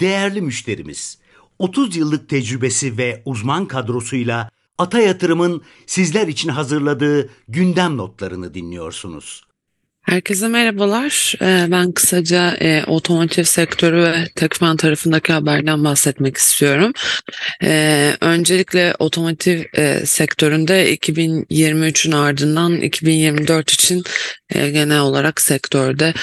Değerli 0.00 0.42
müşterimiz, 0.42 1.18
30 1.58 1.96
yıllık 1.96 2.28
tecrübesi 2.28 2.98
ve 2.98 3.22
uzman 3.24 3.66
kadrosuyla 3.66 4.50
Ata 4.78 5.00
Yatırım'ın 5.00 5.62
sizler 5.86 6.28
için 6.28 6.48
hazırladığı 6.48 7.30
gündem 7.48 7.96
notlarını 7.96 8.54
dinliyorsunuz. 8.54 9.47
Herkese 10.08 10.48
merhabalar. 10.48 11.34
Ee, 11.42 11.66
ben 11.70 11.92
kısaca 11.92 12.56
e, 12.60 12.84
otomotiv 12.86 13.42
sektörü 13.42 14.02
ve 14.02 14.28
Tekfen 14.34 14.76
tarafındaki 14.76 15.32
haberden 15.32 15.84
bahsetmek 15.84 16.36
istiyorum. 16.36 16.92
Ee, 17.62 18.12
öncelikle 18.20 18.94
otomotiv 18.98 19.62
e, 19.76 20.06
sektöründe 20.06 20.94
2023'ün 20.94 22.12
ardından 22.12 22.80
2024 22.80 23.70
için 23.70 24.02
e, 24.50 24.70
genel 24.70 25.00
olarak 25.00 25.40
sektörde 25.40 26.14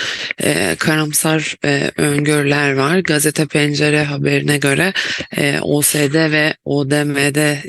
karamsar 0.77 1.55
öngörüler 1.97 2.73
var. 2.73 2.99
Gazete 2.99 3.45
Pencere 3.45 4.03
haberine 4.03 4.57
göre 4.57 4.93
OSD 5.61 6.31
ve 6.31 6.55
ODM'de 6.65 7.63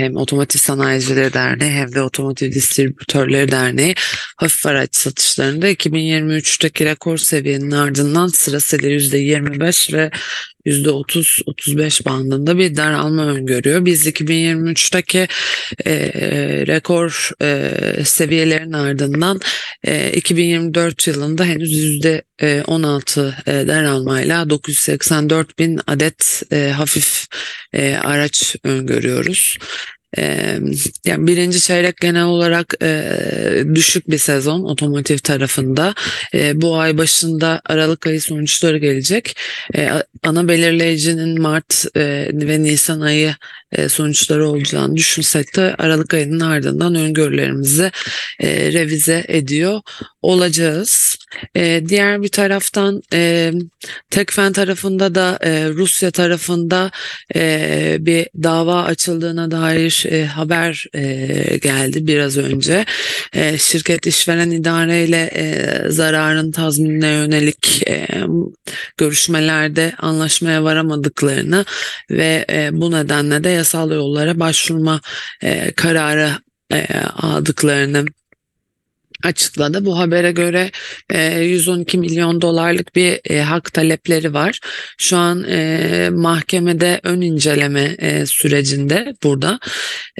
hem 0.00 0.16
Otomotiv 0.16 0.58
Sanayicileri 0.58 1.32
Derneği 1.32 1.70
hem 1.70 1.94
de 1.94 2.02
Otomotiv 2.02 2.52
Distribütörleri 2.52 3.52
Derneği 3.52 3.94
hafif 4.36 4.66
araç 4.66 4.96
satışlarını 4.96 5.53
oranlarında 5.54 5.70
2023'teki 5.70 6.84
rekor 6.84 7.18
seviyenin 7.18 7.70
ardından 7.70 8.28
sırasıyla 8.28 8.88
%25 8.88 9.92
ve 9.92 10.10
%30-35 10.66 12.04
bandında 12.04 12.58
bir 12.58 12.76
daralma 12.76 13.26
öngörüyor. 13.26 13.84
Biz 13.84 14.06
2023'teki 14.06 15.28
e, 15.86 15.94
rekor 16.66 17.30
e, 17.42 18.04
seviyelerin 18.04 18.72
ardından 18.72 19.40
e, 19.84 20.12
2024 20.12 21.06
yılında 21.06 21.44
henüz 21.44 21.72
%16 22.40 23.34
e, 23.46 23.66
daralmayla 23.66 24.50
984 24.50 25.58
bin 25.58 25.80
adet 25.86 26.42
e, 26.52 26.70
hafif 26.76 27.26
e, 27.72 27.96
araç 27.96 28.56
öngörüyoruz. 28.64 29.56
Yani 31.04 31.26
birinci 31.26 31.60
çeyrek 31.60 31.96
genel 31.96 32.24
olarak 32.24 32.74
e, 32.82 33.64
düşük 33.74 34.10
bir 34.10 34.18
sezon 34.18 34.62
otomotiv 34.62 35.18
tarafında. 35.18 35.94
E, 36.34 36.60
bu 36.60 36.78
ay 36.78 36.98
başında 36.98 37.60
Aralık 37.66 38.06
ayı 38.06 38.20
sonuçları 38.20 38.78
gelecek. 38.78 39.36
E, 39.74 39.90
ana 40.22 40.48
belirleyicinin 40.48 41.40
Mart 41.40 41.86
e, 41.96 42.30
ve 42.32 42.62
Nisan 42.62 43.00
ayı 43.00 43.34
sonuçları 43.88 44.48
olacağını 44.48 44.96
düşünsek 44.96 45.56
de 45.56 45.74
Aralık 45.78 46.14
ayının 46.14 46.40
ardından 46.40 46.94
öngörülerimizi 46.94 47.90
e, 48.40 48.72
revize 48.72 49.24
ediyor 49.28 49.80
olacağız. 50.22 51.16
E, 51.56 51.82
diğer 51.88 52.22
bir 52.22 52.28
taraftan 52.28 53.02
e, 53.12 53.52
Tekfen 54.10 54.52
tarafında 54.52 55.14
da 55.14 55.38
e, 55.40 55.68
Rusya 55.68 56.10
tarafında 56.10 56.90
e, 57.34 57.96
bir 58.00 58.28
dava 58.42 58.82
açıldığına 58.82 59.50
dair 59.50 60.06
e, 60.10 60.24
haber 60.26 60.86
e, 60.94 61.58
geldi 61.62 62.06
biraz 62.06 62.36
önce. 62.36 62.84
E, 63.32 63.58
şirket 63.58 64.06
işveren 64.06 64.50
idareyle 64.50 65.30
e, 65.34 65.76
zararın 65.90 66.52
tazminine 66.52 67.08
yönelik 67.08 67.82
e, 67.88 68.06
görüşmelerde 68.96 69.92
anlaşmaya 69.98 70.64
varamadıklarını 70.64 71.64
ve 72.10 72.46
e, 72.50 72.68
bu 72.72 72.90
nedenle 72.90 73.44
de 73.44 73.50
yasal 73.64 73.90
yollara 73.90 74.40
başvurma 74.40 75.00
e, 75.42 75.72
kararı 75.72 76.30
e, 76.72 76.86
aldıklarını 77.16 78.04
açıkladı. 79.22 79.84
Bu 79.84 79.98
habere 79.98 80.32
göre 80.32 80.70
e, 81.10 81.38
112 81.40 81.98
milyon 81.98 82.40
dolarlık 82.40 82.96
bir 82.96 83.20
e, 83.30 83.42
hak 83.42 83.72
talepleri 83.72 84.34
var. 84.34 84.60
Şu 84.98 85.16
an 85.16 85.44
e, 85.48 86.10
mahkemede 86.12 87.00
ön 87.02 87.20
inceleme 87.20 87.96
e, 87.98 88.26
sürecinde 88.26 89.14
burada. 89.22 89.58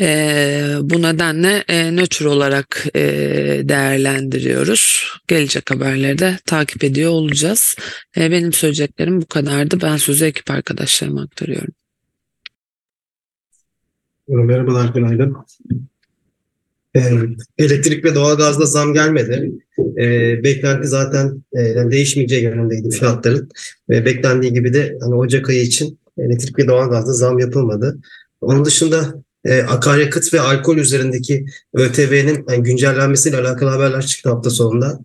E, 0.00 0.76
bu 0.80 1.02
nedenle 1.02 1.64
e, 1.68 1.90
nötr 1.96 2.24
olarak 2.24 2.86
e, 2.94 3.00
değerlendiriyoruz. 3.62 5.04
Gelecek 5.28 5.70
haberleri 5.70 6.18
de 6.18 6.38
takip 6.46 6.84
ediyor 6.84 7.10
olacağız. 7.10 7.76
E, 8.16 8.30
benim 8.30 8.52
söyleyeceklerim 8.52 9.22
bu 9.22 9.26
kadardı. 9.26 9.80
Ben 9.82 9.96
sözü 9.96 10.24
ekip 10.24 10.50
arkadaşlarıma 10.50 11.22
aktarıyorum. 11.22 11.83
Merhabalar, 14.28 14.88
günaydın. 14.94 15.36
Ee, 16.96 17.00
elektrik 17.58 18.04
ve 18.04 18.14
doğalgazda 18.14 18.66
zam 18.66 18.94
gelmedi. 18.94 19.52
Ee, 19.78 20.44
beklenti 20.44 20.88
zaten 20.88 21.44
e, 21.52 21.90
değişmeyeceği 21.90 22.42
yönündeydi 22.42 22.90
fiyatların. 22.90 23.50
Ve 23.90 24.04
beklendiği 24.04 24.52
gibi 24.52 24.74
de 24.74 24.98
hani 25.00 25.14
Ocak 25.14 25.48
ayı 25.48 25.62
için 25.62 25.98
elektrik 26.18 26.58
ve 26.58 26.66
doğalgazda 26.66 27.12
zam 27.12 27.38
yapılmadı. 27.38 27.98
Onun 28.40 28.64
dışında 28.64 29.14
e, 29.44 29.62
akaryakıt 29.62 30.34
ve 30.34 30.40
alkol 30.40 30.76
üzerindeki 30.76 31.46
ÖTV'nin 31.74 32.62
güncellenmesiyle 32.62 33.36
alakalı 33.36 33.70
haberler 33.70 34.06
çıktı 34.06 34.30
hafta 34.30 34.50
sonunda. 34.50 34.98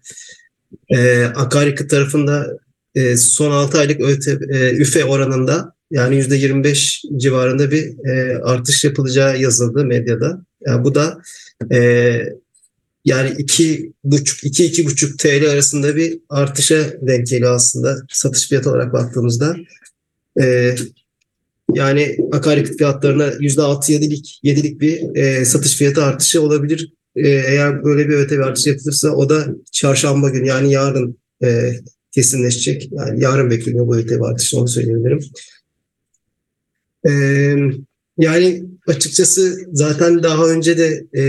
E, 0.89 1.23
akaryakıt 1.23 1.89
tarafında 1.89 2.57
e, 2.95 3.17
son 3.17 3.51
6 3.51 3.79
aylık 3.79 4.01
ÖTV, 4.01 4.41
üfe 4.79 5.05
oranında 5.05 5.78
yani 5.91 6.15
%25 6.15 7.17
civarında 7.17 7.71
bir 7.71 8.07
e, 8.07 8.37
artış 8.43 8.83
yapılacağı 8.83 9.39
yazıldı 9.41 9.85
medyada. 9.85 10.41
Yani 10.65 10.83
bu 10.83 10.95
da 10.95 11.21
e, 11.71 11.79
yani 13.05 13.29
iki 13.37 13.93
buçuk 14.03 14.43
iki 14.43 14.65
iki 14.65 14.85
buçuk 14.85 15.19
TL 15.19 15.49
arasında 15.49 15.95
bir 15.95 16.19
artışa 16.29 16.77
denk 17.01 17.27
geliyor 17.27 17.55
aslında 17.55 17.97
satış 18.09 18.49
fiyatı 18.49 18.69
olarak 18.69 18.93
baktığımızda. 18.93 19.55
E, 20.41 20.75
yani 21.73 22.17
akaryakıt 22.31 22.77
fiyatlarına 22.77 23.31
yüzde 23.39 23.61
altı 23.61 23.91
yedilik 23.91 24.39
yedilik 24.43 24.81
bir 24.81 25.15
e, 25.15 25.45
satış 25.45 25.75
fiyatı 25.75 26.03
artışı 26.03 26.41
olabilir. 26.41 26.93
E, 27.15 27.29
eğer 27.29 27.83
böyle 27.83 28.09
bir 28.09 28.13
öte 28.13 28.35
bir 28.35 28.43
artış 28.43 28.67
yapılırsa 28.67 29.09
o 29.09 29.29
da 29.29 29.47
çarşamba 29.71 30.29
günü 30.29 30.47
yani 30.47 30.71
yarın 30.71 31.17
e, 31.43 31.71
kesinleşecek. 32.11 32.89
Yani 32.91 33.23
yarın 33.23 33.51
bekleniyor 33.51 33.87
bu 33.87 33.97
öte 33.97 34.15
bir 34.15 34.25
artış 34.25 34.53
onu 34.53 34.67
söyleyebilirim. 34.67 35.19
Ee, 37.07 37.55
yani 38.17 38.63
açıkçası 38.87 39.57
zaten 39.73 40.23
daha 40.23 40.47
önce 40.47 40.77
de 40.77 41.05
e, 41.13 41.23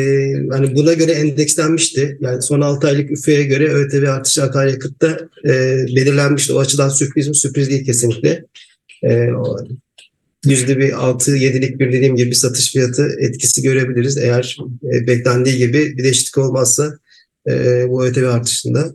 hani 0.51 0.77
buna 0.77 0.93
göre 0.93 1.13
endekslenmişti. 1.13 2.19
Yani 2.21 2.43
son 2.43 2.61
6 2.61 2.87
aylık 2.87 3.11
üfeye 3.11 3.45
göre 3.45 3.69
ÖTV 3.69 4.09
artışı 4.09 4.43
akaryakıtta 4.43 5.19
e, 5.45 5.51
belirlenmişti. 5.97 6.53
O 6.53 6.59
açıdan 6.59 6.89
sürpriz 6.89 7.29
mi? 7.29 7.35
Sürpriz 7.35 7.71
değil 7.71 7.85
kesinlikle. 7.85 8.45
Yüzde 10.45 10.79
bir 10.79 10.93
6-7'lik 10.93 11.79
bir 11.79 11.93
dediğim 11.93 12.17
gibi 12.17 12.35
satış 12.35 12.73
fiyatı 12.73 13.17
etkisi 13.19 13.63
görebiliriz. 13.63 14.17
Eğer 14.19 14.57
e, 14.85 15.07
beklendiği 15.07 15.57
gibi 15.57 15.97
bir 15.97 16.05
değişiklik 16.05 16.39
olmazsa 16.39 16.99
e, 17.49 17.85
bu 17.89 18.05
ÖTV 18.05 18.25
artışında. 18.25 18.95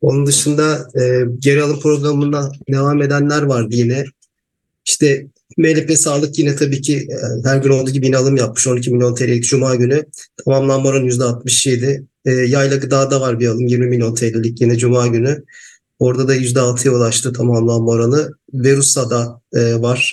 Onun 0.00 0.26
dışında 0.26 0.88
e, 1.00 1.22
geri 1.38 1.62
alım 1.62 1.80
programına 1.80 2.52
devam 2.68 3.02
edenler 3.02 3.42
vardı 3.42 3.74
yine. 3.74 4.04
İşte 4.86 5.26
MLP 5.58 5.98
Sağlık 5.98 6.38
yine 6.38 6.56
tabii 6.56 6.80
ki 6.80 6.96
e, 6.96 7.48
her 7.48 7.56
gün 7.56 7.70
olduğu 7.70 7.90
gibi 7.90 8.06
yine 8.06 8.16
alım 8.16 8.36
yapmış. 8.36 8.66
12 8.66 8.90
milyon 8.90 9.14
TL'lik 9.14 9.44
Cuma 9.44 9.74
günü. 9.74 10.04
Tamamlanma 10.44 10.88
oranı 10.88 11.06
%67. 11.06 12.04
E, 12.24 12.30
yayla 12.30 12.76
gıdada 12.76 13.20
var 13.20 13.40
bir 13.40 13.46
alım 13.46 13.66
20 13.66 13.86
milyon 13.86 14.14
TL'lik 14.14 14.60
yine 14.60 14.76
Cuma 14.76 15.06
günü. 15.06 15.44
Orada 15.98 16.28
da 16.28 16.36
%6'ya 16.36 16.94
ulaştı 16.94 17.32
tamamlanma 17.32 17.90
oranı. 17.90 18.30
Verusa'da 18.54 19.40
e, 19.54 19.74
var. 19.74 20.12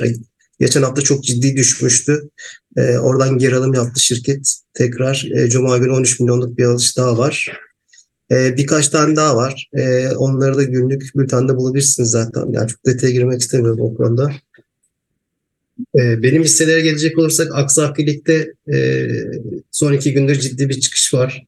Geçen 0.59 0.83
hafta 0.83 1.01
çok 1.01 1.23
ciddi 1.23 1.57
düşmüştü. 1.57 2.29
E, 2.78 2.97
oradan 2.97 3.38
geri 3.38 3.55
alım 3.55 3.73
yaptı 3.73 3.99
şirket. 3.99 4.55
Tekrar 4.73 5.29
e, 5.35 5.49
Cuma 5.49 5.78
günü 5.78 5.91
13 5.91 6.19
milyonluk 6.19 6.57
bir 6.57 6.63
alış 6.63 6.97
daha 6.97 7.17
var. 7.17 7.59
E, 8.31 8.57
birkaç 8.57 8.89
tane 8.89 9.16
daha 9.16 9.35
var. 9.35 9.69
E, 9.73 10.09
onları 10.09 10.57
da 10.57 10.63
günlük 10.63 11.11
bültende 11.16 11.55
bulabilirsiniz 11.55 12.09
zaten. 12.09 12.51
Yani 12.51 12.67
çok 12.67 12.85
detaya 12.85 13.11
girmek 13.11 13.41
istemiyorum 13.41 13.81
o 13.81 13.95
konuda. 13.95 14.31
E, 15.99 16.23
benim 16.23 16.43
hisselere 16.43 16.81
gelecek 16.81 17.17
olursak 17.17 17.55
Aksak 17.55 17.99
Lig'de 17.99 18.53
e, 18.73 19.08
son 19.72 19.93
iki 19.93 20.14
gündür 20.14 20.40
ciddi 20.40 20.70
bir 20.70 20.79
çıkış 20.79 21.14
var. 21.14 21.46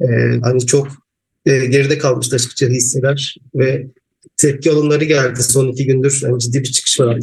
E, 0.00 0.06
hani 0.42 0.66
çok 0.66 0.88
e, 1.46 1.66
geride 1.66 1.98
kalmıştı 1.98 2.36
açıkça 2.36 2.66
hisseler 2.66 3.36
ve 3.54 3.86
tepki 4.36 4.70
alımları 4.70 5.04
geldi 5.04 5.42
son 5.42 5.68
iki 5.68 5.86
gündür. 5.86 6.20
Yani 6.22 6.40
ciddi 6.40 6.58
bir 6.58 6.72
çıkış 6.72 7.00
var. 7.00 7.18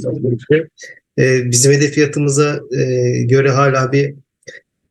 E, 1.19 1.51
bizim 1.51 1.71
hedef 1.71 1.93
fiyatımıza 1.93 2.59
e, 2.77 2.83
göre 3.23 3.49
hala 3.49 3.91
bir 3.91 4.13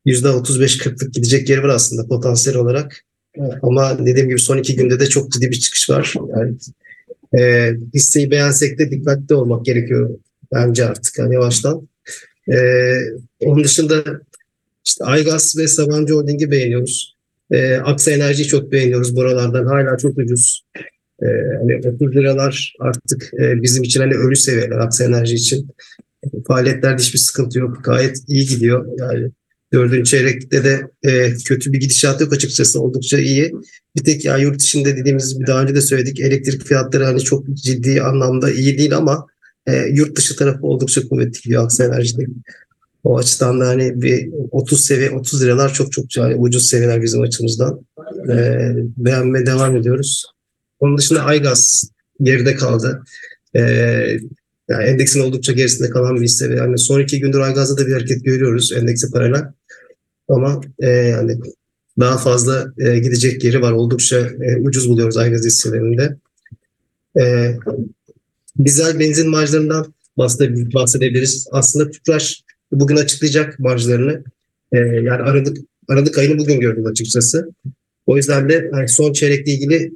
%35-40'lık 0.07 1.15
gidecek 1.15 1.49
yer 1.49 1.59
var 1.59 1.69
aslında 1.69 2.07
potansiyel 2.07 2.59
olarak. 2.59 3.05
Ama 3.63 4.07
dediğim 4.07 4.29
gibi 4.29 4.39
son 4.39 4.59
iki 4.59 4.77
günde 4.77 5.01
de 5.01 5.07
çok 5.07 5.33
ciddi 5.33 5.51
bir 5.51 5.61
çıkış 5.61 5.91
var. 5.91 6.15
Yani 6.37 6.57
e, 7.39 7.73
hisseyi 7.95 8.31
beğensek 8.31 8.79
de 8.79 8.91
dikkatli 8.91 9.35
olmak 9.35 9.65
gerekiyor 9.65 10.11
bence 10.55 10.85
artık 10.85 11.19
yani 11.19 11.35
yavaştan. 11.35 11.89
Ee, 12.53 12.95
onun 13.41 13.65
dışında 13.65 14.05
işte 14.87 15.05
Aygaz 15.05 15.55
ve 15.59 15.69
Sabancı 15.69 16.15
Holding'i 16.15 16.51
beğeniyoruz. 16.51 17.17
Ee, 17.51 17.75
Aksa 17.77 18.11
Enerji'yi 18.11 18.49
çok 18.49 18.73
beğeniyoruz 18.73 19.17
buralardan. 19.17 19.67
Hala 19.67 19.99
çok 19.99 20.19
ucuz. 20.19 20.65
E, 21.23 21.27
hani 21.61 21.89
30 21.89 22.17
liralar 22.17 22.75
artık 22.81 23.31
e, 23.41 23.63
bizim 23.63 23.83
için 23.83 24.01
hani 24.01 24.15
ölü 24.15 24.37
seviyeler 24.37 24.79
Aksa 24.79 25.05
Enerji 25.05 25.35
için. 25.35 25.69
Faaliyetlerde 26.47 27.03
hiçbir 27.03 27.19
sıkıntı 27.19 27.59
yok. 27.59 27.85
Gayet 27.85 28.19
iyi 28.29 28.47
gidiyor. 28.47 28.87
Yani 28.99 29.31
dördüncü 29.73 30.11
çeyrekte 30.11 30.65
de 30.65 30.81
e, 31.03 31.35
kötü 31.45 31.73
bir 31.73 31.81
gidişat 31.81 32.21
yok 32.21 32.33
açıkçası. 32.33 32.81
Oldukça 32.81 33.19
iyi. 33.19 33.53
Bir 33.97 34.05
tek 34.05 34.25
ya 34.25 34.39
yurt 34.39 34.63
içinde 34.63 34.97
dediğimiz 34.97 35.41
bir 35.41 35.47
daha 35.47 35.63
önce 35.63 35.75
de 35.75 35.81
söyledik 35.81 36.21
elektrik 36.21 36.65
fiyatları 36.65 37.05
hani 37.05 37.21
çok 37.21 37.55
ciddi 37.55 38.03
anlamda 38.03 38.51
iyi 38.51 38.79
değil 38.79 38.97
ama 38.97 39.27
e, 39.67 39.77
yurt 39.77 40.17
dışı 40.17 40.37
tarafı 40.37 40.67
oldukça 40.67 41.09
kuvvetli 41.09 41.41
gidiyor 41.41 41.65
Aksa 41.65 41.85
Enerji'de. 41.85 42.27
O 43.05 43.19
açıdan 43.19 43.61
da 43.61 43.69
hani 43.69 44.03
bir 44.03 44.29
30 44.51 44.85
seviye 44.85 45.11
30 45.11 45.43
liralar 45.43 45.73
çok 45.73 45.93
çok 45.93 46.17
yani 46.17 46.35
ucuz 46.35 46.67
seviyeler 46.67 47.03
bizim 47.03 47.21
açımızdan. 47.21 47.87
E, 48.31 48.37
beğenmeye 48.97 49.47
devam 49.47 49.77
ediyoruz. 49.77 50.25
Onun 50.81 50.99
dışında 50.99 51.23
Aygaz 51.23 51.91
geride 52.21 52.55
kaldı. 52.55 53.05
E, 53.57 53.61
yani 54.69 54.85
endeksin 54.85 55.21
oldukça 55.21 55.53
gerisinde 55.53 55.91
kalan 55.91 56.17
bir 56.17 56.25
hisse 56.25 56.55
yani 56.55 56.79
son 56.79 57.01
iki 57.01 57.21
gündür 57.21 57.41
Aygaz'da 57.41 57.79
da 57.79 57.87
bir 57.87 57.93
hareket 57.93 58.25
görüyoruz 58.25 58.73
endekse 58.73 59.11
paralel. 59.11 59.45
Ama 60.29 60.61
e, 60.79 60.89
yani 60.89 61.39
daha 62.01 62.19
fazla 62.19 62.67
e, 62.79 62.99
gidecek 62.99 63.45
yeri 63.45 63.63
var. 63.63 63.73
Oldukça 63.73 64.19
e, 64.19 64.57
ucuz 64.57 64.89
buluyoruz 64.89 65.17
Aygaz 65.17 65.45
hisselerinde. 65.45 66.17
E, 67.21 67.55
dizel 68.65 68.99
benzin 69.01 69.31
marjlarından 69.31 69.95
bahsedebiliriz. 70.19 71.49
Aslında 71.51 71.91
Tüpraş 71.91 72.43
bugün 72.73 72.97
açıklayacak 72.97 73.59
marjlarını. 73.59 74.25
E, 74.73 74.79
yani 74.79 75.23
Aralık 75.23 75.57
Aralık 75.89 76.19
ayını 76.19 76.39
bugün 76.39 76.61
gördüm 76.61 76.87
açıkçası. 76.87 77.49
O 78.07 78.17
yüzden 78.17 78.49
de 78.49 78.71
yani 78.73 78.89
son 78.89 79.13
çeyrekle 79.13 79.53
ilgili 79.53 79.93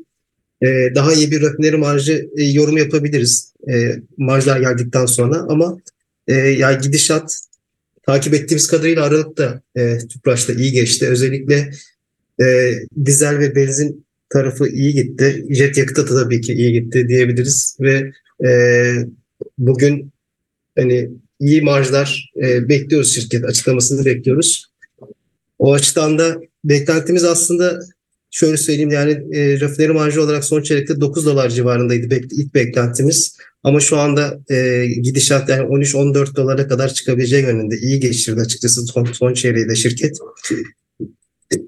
e, 0.62 0.66
daha 0.94 1.12
iyi 1.12 1.30
bir 1.30 1.42
rafineri 1.42 1.76
marjı 1.76 2.28
e, 2.36 2.44
yorum 2.44 2.76
yapabiliriz. 2.76 3.52
E, 3.70 3.96
marjlar 4.16 4.60
geldikten 4.60 5.06
sonra 5.06 5.36
ama 5.36 5.78
e, 6.26 6.34
yani 6.34 6.82
gidişat 6.82 7.40
takip 8.06 8.34
ettiğimiz 8.34 8.66
kadarıyla 8.66 9.04
Aralık'ta 9.04 9.62
e, 9.76 9.98
Tüpraş'ta 9.98 10.52
iyi 10.52 10.72
geçti. 10.72 11.08
Özellikle 11.08 11.70
e, 12.40 12.74
dizel 13.04 13.38
ve 13.38 13.54
benzin 13.54 14.06
tarafı 14.30 14.68
iyi 14.68 14.92
gitti. 14.92 15.46
Jet 15.50 15.76
yakıtı 15.76 16.14
da 16.14 16.22
tabii 16.22 16.40
ki 16.40 16.52
iyi 16.52 16.72
gitti 16.72 17.08
diyebiliriz 17.08 17.76
ve 17.80 18.12
e, 18.46 18.50
bugün 19.58 20.12
hani 20.76 21.10
iyi 21.40 21.62
marjlar 21.62 22.32
e, 22.42 22.68
bekliyoruz 22.68 23.14
şirket 23.14 23.44
açıklamasını 23.44 24.04
bekliyoruz. 24.04 24.66
O 25.58 25.72
açıdan 25.72 26.18
da 26.18 26.40
beklentimiz 26.64 27.24
aslında 27.24 27.80
şöyle 28.30 28.56
söyleyeyim 28.56 28.90
yani 28.90 29.12
e, 29.12 29.60
rafineri 29.60 29.92
marjı 29.92 30.22
olarak 30.22 30.44
son 30.44 30.62
çeyrekte 30.62 31.00
9 31.00 31.26
dolar 31.26 31.50
civarındaydı 31.50 32.10
bek, 32.10 32.24
ilk 32.32 32.54
beklentimiz. 32.54 33.36
Ama 33.62 33.80
şu 33.80 33.98
anda 33.98 34.40
e, 34.50 34.86
gidişat 34.86 35.48
yani 35.48 35.62
13-14 35.62 36.36
dolara 36.36 36.68
kadar 36.68 36.94
çıkabileceği 36.94 37.42
yönünde 37.42 37.76
iyi 37.76 38.00
geçirdi 38.00 38.40
açıkçası 38.40 38.86
son, 38.86 39.04
son 39.04 39.34
çeyreği 39.34 39.68
de 39.68 39.74
şirket. 39.74 40.18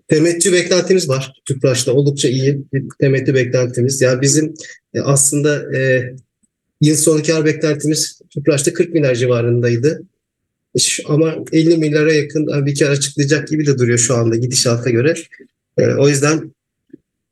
Temettü 0.09 0.53
beklentimiz 0.53 1.09
var 1.09 1.33
Tüpraş'ta 1.45 1.93
oldukça 1.93 2.29
iyi 2.29 2.65
bir 2.73 2.85
temettü 3.01 3.35
beklentimiz. 3.35 4.01
Yani 4.01 4.21
bizim 4.21 4.55
e, 4.95 5.01
aslında 5.01 5.77
e, 5.77 6.13
yıl 6.81 6.97
sonu 6.97 7.23
kar 7.23 7.45
beklentimiz 7.45 8.21
Tüpraş'ta 8.31 8.73
40 8.73 8.95
milyar 8.95 9.15
civarındaydı. 9.15 10.03
Ama 11.07 11.35
50 11.53 11.77
milyara 11.77 12.13
yakın 12.13 12.67
bir 12.67 12.79
kar 12.79 12.91
açıklayacak 12.91 13.49
gibi 13.49 13.67
de 13.67 13.79
duruyor 13.79 13.99
şu 13.99 14.15
anda 14.15 14.37
gidişata 14.37 14.91
göre. 14.91 15.15
E, 15.79 15.87
o 15.87 16.09
yüzden 16.09 16.55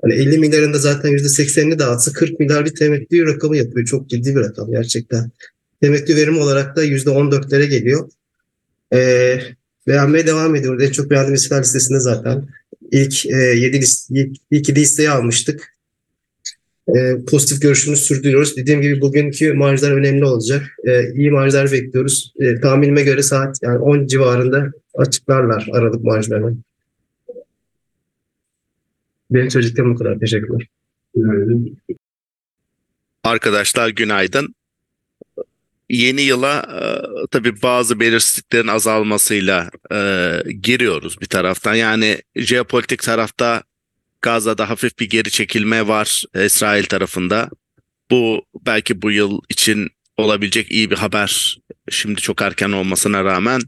hani 0.02 0.14
50 0.14 0.38
milyarın 0.38 0.72
da 0.72 0.78
zaten 0.78 1.10
%80'ini 1.10 1.78
dağıtsa 1.78 2.12
40 2.12 2.40
milyar 2.40 2.64
bir 2.64 2.74
temettü 2.74 3.26
rakamı 3.26 3.56
yapıyor. 3.56 3.86
Çok 3.86 4.08
ciddi 4.08 4.36
bir 4.36 4.40
rakam 4.40 4.70
gerçekten. 4.70 5.30
Temettü 5.80 6.16
verim 6.16 6.38
olarak 6.38 6.76
da 6.76 6.84
%14'lere 6.84 7.64
geliyor. 7.64 8.10
E, 8.94 9.40
beğenmeye 9.86 10.26
devam 10.26 10.56
ediyoruz. 10.56 10.84
En 10.84 10.92
çok 10.92 11.10
beğendiğimiz 11.10 11.42
listeler 11.42 11.62
listesinde 11.62 12.00
zaten. 12.00 12.48
İlk 12.92 13.26
e, 13.26 13.36
7 13.36 13.80
list, 13.80 14.10
ilk, 14.10 14.36
ilk 14.50 14.68
7 14.68 14.80
listeyi 14.80 15.10
almıştık. 15.10 15.77
E, 16.96 17.24
pozitif 17.30 17.62
görüşümüzü 17.62 18.02
sürdürüyoruz. 18.02 18.56
Dediğim 18.56 18.82
gibi 18.82 19.00
bugünkü 19.00 19.52
marjlar 19.52 19.92
önemli 19.92 20.24
olacak. 20.24 20.76
E, 20.84 21.12
iyi 21.12 21.30
marjlar 21.30 21.72
bekliyoruz. 21.72 22.32
E, 22.40 22.60
tahminime 22.60 23.02
göre 23.02 23.22
saat 23.22 23.56
yani 23.62 23.78
10 23.78 24.06
civarında 24.06 24.66
açıklarlar 24.94 25.68
Aralık 25.72 26.04
marjlarını. 26.04 26.56
Benim 29.30 29.48
çocuklarım 29.48 29.94
bu 29.94 29.98
kadar. 29.98 30.18
Teşekkürler. 30.18 30.68
Arkadaşlar 33.24 33.88
günaydın. 33.88 34.54
Yeni 35.90 36.22
yıla 36.22 36.58
e, 36.58 36.82
tabii 37.30 37.62
bazı 37.62 38.00
belirsizliklerin 38.00 38.68
azalmasıyla 38.68 39.70
e, 39.92 40.42
giriyoruz 40.62 41.20
bir 41.20 41.26
taraftan. 41.26 41.74
Yani 41.74 42.22
jeopolitik 42.36 43.02
tarafta 43.02 43.62
Gazze'de 44.22 44.62
hafif 44.62 44.98
bir 44.98 45.08
geri 45.08 45.30
çekilme 45.30 45.88
var 45.88 46.24
İsrail 46.34 46.84
tarafında. 46.84 47.50
Bu 48.10 48.42
belki 48.66 49.02
bu 49.02 49.10
yıl 49.10 49.40
için 49.48 49.90
olabilecek 50.16 50.70
iyi 50.70 50.90
bir 50.90 50.96
haber. 50.96 51.58
Şimdi 51.90 52.20
çok 52.20 52.42
erken 52.42 52.72
olmasına 52.72 53.24
rağmen 53.24 53.60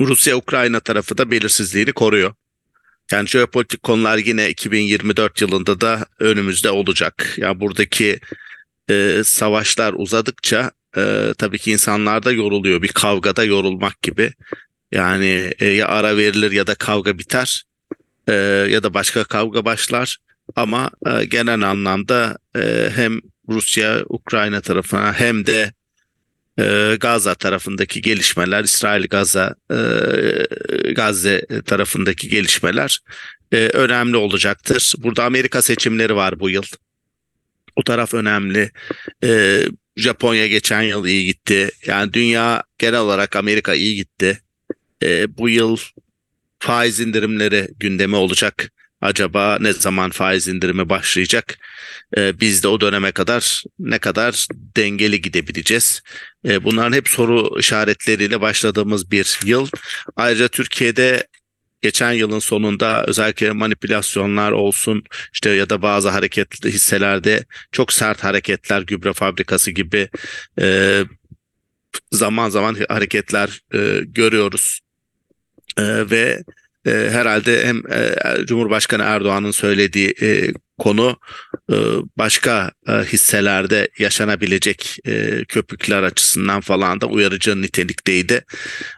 Rusya-Ukrayna 0.00 0.80
tarafı 0.80 1.18
da 1.18 1.30
belirsizliğini 1.30 1.92
koruyor. 1.92 2.34
Yani 3.12 3.28
jeopolitik 3.28 3.82
konular 3.82 4.18
yine 4.18 4.50
2024 4.50 5.40
yılında 5.40 5.80
da 5.80 6.06
önümüzde 6.18 6.70
olacak. 6.70 7.34
Ya 7.36 7.46
yani 7.46 7.60
buradaki 7.60 8.20
e, 8.90 9.22
savaşlar 9.24 9.94
uzadıkça 9.96 10.70
e, 10.96 11.32
tabii 11.38 11.58
ki 11.58 11.72
insanlar 11.72 12.22
da 12.22 12.32
yoruluyor. 12.32 12.82
Bir 12.82 12.88
kavgada 12.88 13.44
yorulmak 13.44 14.02
gibi. 14.02 14.32
Yani 14.92 15.52
e, 15.58 15.66
ya 15.66 15.88
ara 15.88 16.16
verilir 16.16 16.52
ya 16.52 16.66
da 16.66 16.74
kavga 16.74 17.18
biter 17.18 17.64
e, 18.28 18.34
ya 18.70 18.82
da 18.82 18.94
başka 18.94 19.24
kavga 19.24 19.64
başlar. 19.64 20.18
Ama 20.56 20.90
e, 21.06 21.24
genel 21.24 21.70
anlamda 21.70 22.38
e, 22.56 22.90
hem 22.94 23.20
Rusya, 23.48 24.04
Ukrayna 24.08 24.60
tarafına 24.60 25.12
hem 25.12 25.46
de 25.46 25.72
e, 26.58 26.96
Gazze 27.00 27.34
tarafındaki 27.34 28.02
gelişmeler, 28.02 28.64
İsrail 28.64 29.06
Gazze 29.06 29.54
e, 29.70 29.78
Gazze 30.92 31.46
tarafındaki 31.66 32.28
gelişmeler 32.28 33.00
e, 33.52 33.56
önemli 33.56 34.16
olacaktır. 34.16 34.94
Burada 34.98 35.24
Amerika 35.24 35.62
seçimleri 35.62 36.16
var 36.16 36.40
bu 36.40 36.50
yıl. 36.50 36.64
O 37.76 37.82
taraf 37.82 38.14
önemli. 38.14 38.70
E, 39.24 39.60
Japonya 39.96 40.46
geçen 40.46 40.82
yıl 40.82 41.06
iyi 41.06 41.24
gitti. 41.24 41.70
Yani 41.86 42.12
dünya 42.12 42.62
genel 42.78 43.00
olarak 43.00 43.36
Amerika 43.36 43.74
iyi 43.74 43.96
gitti. 43.96 44.40
E, 45.02 45.38
bu 45.38 45.48
yıl 45.48 45.76
faiz 46.64 47.00
indirimleri 47.00 47.68
gündeme 47.76 48.16
olacak. 48.16 48.70
Acaba 49.00 49.58
ne 49.60 49.72
zaman 49.72 50.10
faiz 50.10 50.48
indirimi 50.48 50.88
başlayacak? 50.88 51.58
Ee, 52.16 52.40
biz 52.40 52.62
de 52.62 52.68
o 52.68 52.80
döneme 52.80 53.12
kadar 53.12 53.62
ne 53.78 53.98
kadar 53.98 54.46
dengeli 54.76 55.22
gidebileceğiz? 55.22 56.02
Ee, 56.48 56.64
bunların 56.64 56.92
hep 56.92 57.08
soru 57.08 57.58
işaretleriyle 57.58 58.40
başladığımız 58.40 59.10
bir 59.10 59.38
yıl. 59.44 59.68
Ayrıca 60.16 60.48
Türkiye'de 60.48 61.26
geçen 61.82 62.12
yılın 62.12 62.38
sonunda 62.38 63.04
özellikle 63.06 63.52
manipülasyonlar 63.52 64.52
olsun 64.52 65.04
işte 65.32 65.50
ya 65.50 65.70
da 65.70 65.82
bazı 65.82 66.08
hareketli 66.08 66.72
hisselerde 66.72 67.44
çok 67.72 67.92
sert 67.92 68.24
hareketler 68.24 68.82
gübre 68.82 69.12
fabrikası 69.12 69.70
gibi 69.70 70.08
e, 70.60 71.00
zaman 72.12 72.48
zaman 72.50 72.76
hareketler 72.88 73.60
e, 73.74 74.00
görüyoruz 74.04 74.83
e, 75.78 76.10
ve 76.10 76.42
e, 76.86 76.90
herhalde 76.90 77.66
hem 77.66 77.92
e, 77.92 78.16
Cumhurbaşkanı 78.46 79.02
Erdoğan'ın 79.02 79.50
söylediği 79.50 80.14
e, 80.22 80.52
konu 80.78 81.16
e, 81.72 81.76
başka 82.18 82.72
e, 82.88 82.92
hisselerde 82.92 83.88
yaşanabilecek 83.98 84.98
e, 85.06 85.44
köpükler 85.44 86.02
açısından 86.02 86.60
falan 86.60 87.00
da 87.00 87.06
uyarıcı 87.06 87.62
nitelikteydi. 87.62 88.44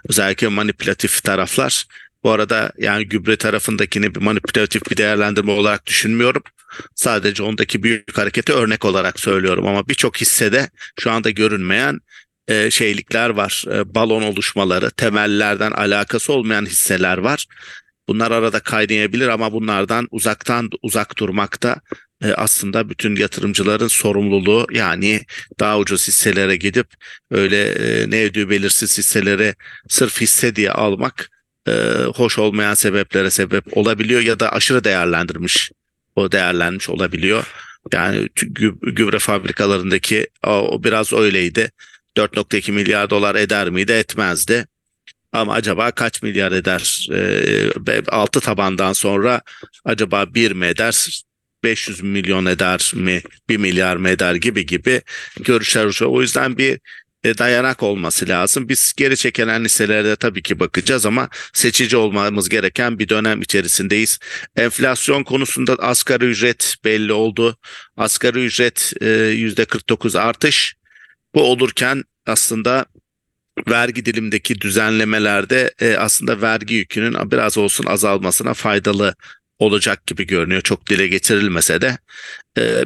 Özellikle 0.09 0.49
manipülatif 0.49 1.23
taraflar. 1.23 1.85
Bu 2.25 2.31
arada 2.31 2.73
yani 2.79 3.09
gübre 3.09 3.37
tarafındakini 3.37 4.09
manipülatif 4.21 4.91
bir 4.91 4.97
değerlendirme 4.97 5.53
olarak 5.53 5.87
düşünmüyorum. 5.87 6.43
Sadece 6.95 7.43
ondaki 7.43 7.83
büyük 7.83 8.19
hareketi 8.19 8.53
örnek 8.53 8.85
olarak 8.85 9.21
söylüyorum 9.21 9.67
ama 9.67 9.89
birçok 9.89 10.17
hissede 10.21 10.71
şu 11.01 11.11
anda 11.11 11.31
görünmeyen 11.31 12.01
e, 12.49 12.71
şeylikler 12.71 13.31
var. 13.31 13.65
E, 13.73 13.95
balon 13.95 14.23
oluşmaları, 14.23 14.91
temellerden 14.91 15.71
alakası 15.71 16.33
olmayan 16.33 16.67
hisseler 16.67 17.19
var. 17.19 17.47
Bunlar 18.09 18.31
arada 18.31 18.61
kaynayabilir 18.61 19.29
ama 19.29 19.53
bunlardan 19.53 20.09
uzaktan 20.11 20.71
uzak 20.83 21.19
durmakta 21.19 21.81
e, 22.25 22.33
aslında 22.33 22.89
bütün 22.89 23.17
yatırımcıların 23.17 23.89
sorumluluğu 23.89 24.67
yani 24.71 25.21
daha 25.61 25.79
ucuz 25.79 26.09
hisselere 26.09 26.57
gidip 26.57 26.87
öyle 27.31 27.69
e, 27.69 28.11
ne 28.11 28.25
ödüğü 28.25 28.51
belirsiz 28.51 28.99
hisseleri 28.99 29.55
sırf 29.89 30.21
hisse 30.21 30.57
diye 30.57 30.71
almak 30.71 31.31
e, 31.69 31.73
hoş 32.15 32.39
olmayan 32.39 32.75
sebeplere 32.75 33.31
sebep 33.31 33.77
olabiliyor 33.77 34.21
ya 34.21 34.41
da 34.41 34.53
aşırı 34.53 34.85
değerlendirmiş 34.85 35.71
o 36.17 36.33
değerlenmiş 36.33 36.89
olabiliyor. 36.89 37.45
Yani 37.93 38.29
gübre 38.83 39.19
fabrikalarındaki 39.19 40.27
o 40.47 40.85
biraz 40.85 41.13
öyleydi. 41.13 41.71
4.2 42.17 42.73
milyar 42.73 43.11
dolar 43.11 43.35
eder 43.35 43.71
miydi? 43.71 43.93
Etmezdi. 43.93 44.67
Ama 45.33 45.55
acaba 45.55 45.91
kaç 45.91 46.23
milyar 46.23 46.53
eder? 46.53 47.09
E, 47.87 48.03
6 48.09 48.41
tabandan 48.41 48.93
sonra 48.93 49.41
acaba 49.85 50.35
1 50.35 50.53
mi 50.53 50.67
eder? 50.67 51.23
500 51.65 52.03
milyon 52.03 52.47
eder 52.47 52.93
mi? 52.95 53.23
1 53.49 53.57
milyar 53.57 53.97
mı 53.97 54.09
eder 54.09 54.35
gibi 54.35 54.67
gibi 54.67 55.03
görüşler. 55.41 56.03
O 56.03 56.23
yüzden 56.23 56.59
bir 56.59 56.81
e, 57.25 57.39
dayanak 57.39 57.83
olması 57.83 58.29
lazım. 58.29 58.69
Biz 58.69 58.93
geri 58.97 59.17
çekilen 59.17 59.65
listelerde 59.65 60.17
tabii 60.17 60.43
ki 60.43 60.61
bakacağız 60.61 61.07
ama 61.07 61.29
seçici 61.53 61.97
olmamız 61.97 62.49
gereken 62.49 62.99
bir 62.99 63.09
dönem 63.09 63.43
içerisindeyiz. 63.43 64.19
Enflasyon 64.57 65.25
konusunda 65.25 65.75
asgari 65.75 66.25
ücret 66.25 66.77
belli 66.85 67.13
oldu. 67.13 67.59
Asgari 67.97 68.45
ücret 68.45 68.93
%49 69.01 70.19
e, 70.19 70.21
artış. 70.21 70.77
Bu 71.35 71.43
olurken 71.43 72.05
aslında 72.27 72.87
vergi 73.69 74.05
dilimdeki 74.05 74.61
düzenlemelerde 74.61 75.75
e, 75.81 75.97
aslında 75.97 76.43
vergi 76.43 76.75
yükünün 76.75 77.31
biraz 77.31 77.59
olsun 77.59 77.87
azalmasına 77.87 78.55
faydalı 78.55 79.15
olacak 79.59 80.07
gibi 80.07 80.27
görünüyor. 80.27 80.63
Çok 80.63 80.87
dile 80.87 81.09
getirilmese 81.09 81.81
de 81.81 81.99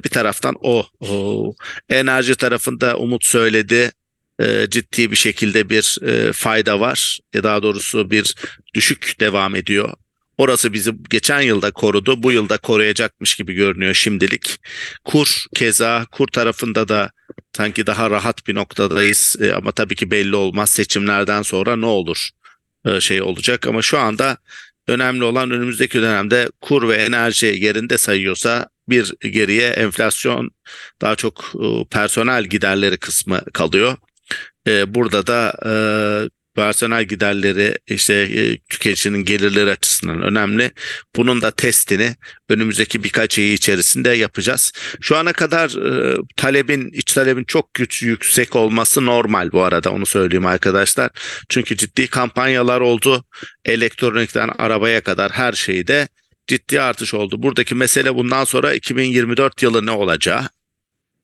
bir 0.05 0.09
taraftan 0.09 0.55
o, 0.61 0.87
o 1.01 1.55
enerji 1.89 2.35
tarafında 2.35 2.97
Umut 2.97 3.25
söyledi 3.25 3.93
e, 4.41 4.67
ciddi 4.71 5.11
bir 5.11 5.17
şekilde 5.17 5.71
bir 5.71 5.99
e, 6.07 6.33
fayda 6.33 6.81
var. 6.81 7.19
Ya 7.35 7.43
daha 7.43 7.63
doğrusu 7.63 8.11
bir 8.11 8.35
düşük 8.75 9.21
devam 9.21 9.57
ediyor. 9.57 9.95
Orası 10.41 10.73
bizi 10.73 10.93
geçen 11.11 11.41
yılda 11.41 11.71
korudu. 11.71 12.23
Bu 12.23 12.33
yılda 12.33 12.59
koruyacakmış 12.59 13.35
gibi 13.35 13.53
görünüyor 13.55 13.95
şimdilik. 13.95 14.59
Kur 15.05 15.45
keza 15.55 16.07
kur 16.13 16.27
tarafında 16.27 16.89
da 16.89 17.11
sanki 17.57 17.87
daha 17.87 18.11
rahat 18.11 18.47
bir 18.47 18.55
noktadayız. 18.55 19.37
E, 19.41 19.55
ama 19.55 19.73
tabii 19.73 19.95
ki 19.95 20.11
belli 20.11 20.37
olmaz 20.37 20.71
seçimlerden 20.71 21.43
sonra 21.43 21.77
ne 21.77 21.87
olur 21.87 22.29
e, 22.87 23.01
şey 23.01 23.23
olacak. 23.23 23.67
Ama 23.67 23.83
şu 23.83 23.99
anda 23.99 24.37
önemli 24.89 25.25
olan 25.25 25.51
önümüzdeki 25.51 26.03
dönemde 26.03 26.49
kur 26.61 26.89
ve 26.89 26.95
enerji 26.97 27.47
yerinde 27.47 27.99
sayıyorsa 27.99 28.69
bir 28.89 29.15
geriye 29.21 29.69
enflasyon 29.69 30.51
daha 31.03 31.17
çok 31.17 31.53
e, 31.55 31.85
personel 31.91 32.45
giderleri 32.45 32.97
kısmı 32.99 33.41
kalıyor. 33.53 33.97
E, 34.67 34.95
burada 34.95 35.27
da 35.27 35.55
e, 35.67 35.73
personel 36.55 37.05
giderleri 37.05 37.79
işte 37.87 38.15
e, 38.15 38.59
tüketicinin 38.59 39.25
gelirleri 39.25 39.71
açısından 39.71 40.23
önemli. 40.23 40.71
Bunun 41.17 41.43
da 41.43 41.51
testini 41.51 42.17
önümüzdeki 42.49 43.05
birkaç 43.05 43.39
ay 43.39 43.55
içerisinde 43.55 44.11
yapacağız. 44.11 44.73
Şu 45.01 45.17
ana 45.17 45.33
kadar 45.33 45.71
e, 45.71 46.17
talebin 46.37 46.91
iç 46.93 47.13
talebin 47.13 47.45
çok 47.45 47.75
güç 47.75 48.03
yüksek 48.03 48.57
olması 48.57 49.07
normal 49.07 49.53
bu 49.53 49.63
arada 49.63 49.91
onu 49.91 50.07
söyleyeyim 50.07 50.47
arkadaşlar. 50.47 51.11
Çünkü 51.49 51.77
ciddi 51.77 52.07
kampanyalar 52.07 52.81
oldu. 52.81 53.25
Elektronikten 53.65 54.51
arabaya 54.59 55.01
kadar 55.01 55.33
her 55.33 55.53
şeyde 55.53 56.09
ciddi 56.47 56.81
artış 56.81 57.15
oldu. 57.15 57.43
Buradaki 57.43 57.75
mesele 57.75 58.15
bundan 58.15 58.45
sonra 58.45 58.75
2024 58.75 59.63
yılı 59.63 59.87
ne 59.87 59.91
olacağı? 59.91 60.49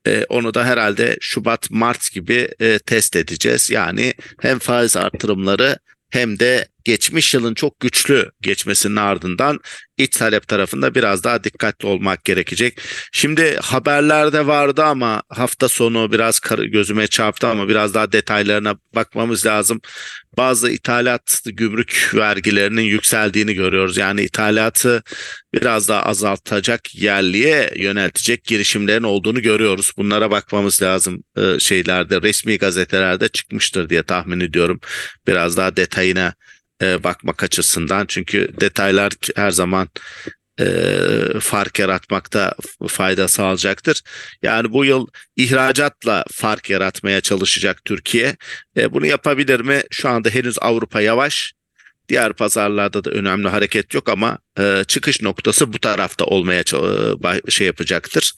E, 0.07 0.25
onu 0.29 0.55
da 0.55 0.65
herhalde 0.65 1.17
Şubat, 1.21 1.71
Mart 1.71 2.13
gibi 2.13 2.49
e, 2.61 2.79
test 2.79 3.17
edeceğiz. 3.17 3.71
Yani 3.71 4.15
hem 4.41 4.59
faiz 4.59 4.97
artırımları 4.97 5.79
hem 6.11 6.39
de 6.39 6.69
geçmiş 6.87 7.35
yılın 7.35 7.55
çok 7.55 7.81
güçlü 7.81 8.31
geçmesinin 8.40 8.97
ardından 8.97 9.61
iç 9.99 10.16
talep 10.16 10.49
tarafında 10.49 10.95
biraz 10.95 11.25
daha 11.25 11.45
dikkatli 11.45 11.88
olmak 11.88 12.25
gerekecek. 12.25 12.81
Şimdi 13.12 13.57
haberlerde 13.57 14.47
vardı 14.47 14.85
ama 14.85 15.23
hafta 15.28 15.69
sonu 15.69 16.12
biraz 16.12 16.40
gözüme 16.73 17.07
çarptı 17.07 17.49
ama 17.49 17.69
biraz 17.69 17.95
daha 17.95 18.12
detaylarına 18.12 18.76
bakmamız 18.95 19.47
lazım. 19.47 19.81
Bazı 20.37 20.71
ithalat 20.71 21.40
gümrük 21.47 22.11
vergilerinin 22.14 22.83
yükseldiğini 22.83 23.55
görüyoruz. 23.55 23.97
Yani 23.97 24.23
ithalatı 24.23 25.02
biraz 25.55 25.88
daha 25.88 26.02
azaltacak 26.02 26.95
yerliye 26.95 27.71
yöneltecek 27.76 28.45
girişimlerin 28.45 29.02
olduğunu 29.02 29.43
görüyoruz. 29.43 29.93
Bunlara 29.97 30.31
bakmamız 30.31 30.83
lazım 30.83 31.23
e, 31.37 31.59
şeylerde 31.59 32.23
resmi 32.23 32.59
gazetelerde 32.59 33.28
çıkmıştır 33.28 33.88
diye 33.88 34.02
tahmin 34.02 34.40
ediyorum. 34.40 34.81
Biraz 35.26 35.57
daha 35.57 35.76
detayına 35.76 36.35
e, 36.83 37.04
bakmak 37.04 37.42
açısından. 37.42 38.06
Çünkü 38.06 38.49
detaylar 38.61 39.12
her 39.37 39.50
zaman 39.50 39.88
e, 40.61 40.66
fark 41.40 41.78
yaratmakta 41.78 42.54
fayda 42.88 43.28
sağlayacaktır. 43.28 44.02
Yani 44.42 44.73
bu 44.73 44.85
yıl 44.85 45.06
ihracatla 45.37 46.25
fark 46.33 46.71
yaratmaya 46.71 47.21
çalışacak 47.21 47.85
Türkiye. 47.85 48.37
E, 48.76 48.92
bunu 48.92 49.06
yapabilir 49.06 49.61
mi? 49.61 49.83
Şu 49.90 50.09
anda 50.09 50.28
henüz 50.28 50.56
Avrupa 50.61 51.00
yavaş. 51.00 51.52
Diğer 52.09 52.33
pazarlarda 52.33 53.04
da 53.04 53.11
önemli 53.11 53.49
hareket 53.49 53.95
yok 53.95 54.09
ama 54.09 54.38
e, 54.59 54.85
çıkış 54.88 55.23
noktası 55.23 55.73
bu 55.73 55.78
tarafta 55.78 56.25
olmaya 56.25 56.61
e, 57.47 57.50
şey 57.50 57.66
yapacaktır. 57.66 58.33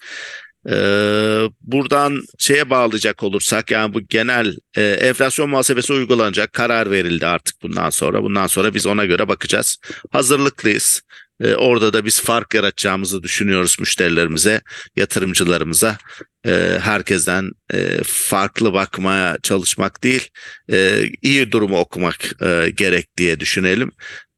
Ee, 0.71 1.49
buradan 1.61 2.23
şeye 2.39 2.71
bağlayacak 2.71 3.23
olursak 3.23 3.71
yani 3.71 3.95
bu 3.95 4.01
genel 4.01 4.57
e, 4.77 4.83
enflasyon 4.83 5.51
muhasebesi 5.51 5.93
uygulanacak 5.93 6.53
karar 6.53 6.91
verildi 6.91 7.27
artık 7.27 7.63
bundan 7.63 7.91
sonra. 7.91 8.23
Bundan 8.23 8.47
sonra 8.47 8.75
biz 8.75 8.87
ona 8.87 9.05
göre 9.05 9.29
bakacağız. 9.29 9.77
Hazırlıklıyız. 10.11 11.03
Ee, 11.41 11.55
orada 11.55 11.93
da 11.93 12.05
biz 12.05 12.21
fark 12.21 12.55
yaratacağımızı 12.55 13.23
düşünüyoruz 13.23 13.77
müşterilerimize, 13.81 14.61
yatırımcılarımıza. 14.97 15.99
Ee, 16.47 16.79
herkesten 16.83 17.51
e, 17.75 18.03
farklı 18.05 18.73
bakmaya 18.73 19.39
çalışmak 19.43 20.05
değil, 20.05 20.29
e, 20.73 21.03
iyi 21.23 21.53
durumu 21.53 21.79
okumak 21.79 22.43
e, 22.43 22.71
gerek 22.71 23.17
diye 23.17 23.41
düşünelim. 23.41 23.93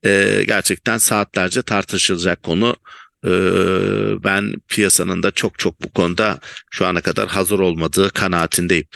E, 0.05 0.45
gerçekten 0.47 0.99
saatlerce 0.99 1.63
tartışılacak 1.63 2.43
konu 2.43 2.77
ben 4.25 4.55
piyasanın 4.69 5.23
da 5.23 5.31
çok 5.31 5.59
çok 5.59 5.83
bu 5.83 5.93
konuda 5.93 6.41
şu 6.71 6.87
ana 6.87 7.01
kadar 7.01 7.29
hazır 7.29 7.59
olmadığı 7.59 8.11
kanaatindeyim. 8.11 8.87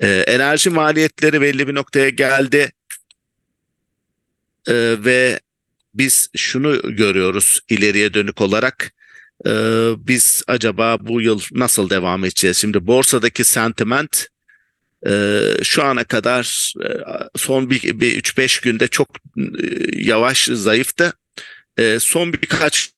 Ee, 0.00 0.24
enerji 0.26 0.70
maliyetleri 0.70 1.40
belli 1.40 1.68
bir 1.68 1.74
noktaya 1.74 2.08
geldi 2.08 2.72
ee, 4.68 4.96
ve 5.04 5.40
biz 5.94 6.30
şunu 6.36 6.96
görüyoruz 6.96 7.60
ileriye 7.68 8.14
dönük 8.14 8.40
olarak. 8.40 8.94
Biz 9.96 10.42
acaba 10.46 10.96
bu 11.00 11.20
yıl 11.20 11.40
nasıl 11.52 11.90
devam 11.90 12.24
edeceğiz? 12.24 12.56
Şimdi 12.56 12.86
borsadaki 12.86 13.44
sentiment 13.44 14.28
şu 15.62 15.82
ana 15.84 16.04
kadar 16.04 16.72
son 17.36 17.70
bir, 17.70 18.00
bir 18.00 18.22
3-5 18.22 18.62
günde 18.62 18.88
çok 18.88 19.08
yavaş 19.92 20.44
zayıftı. 20.44 21.12
Son 21.98 22.32
birkaç 22.32 22.93